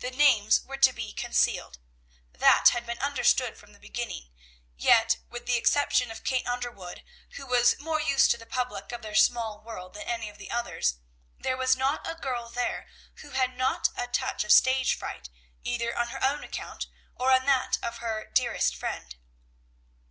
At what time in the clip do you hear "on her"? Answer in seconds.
15.96-16.22